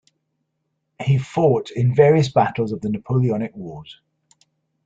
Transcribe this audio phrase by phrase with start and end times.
[0.99, 4.01] He fought in various battles of the Napoleonic wars.